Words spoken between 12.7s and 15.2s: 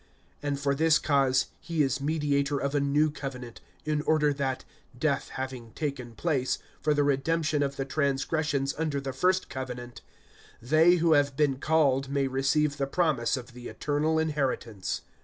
the promise of the eternal inheritance.